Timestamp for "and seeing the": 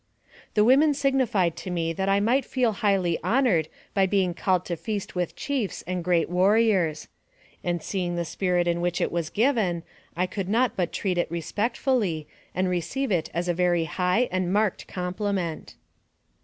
7.63-8.25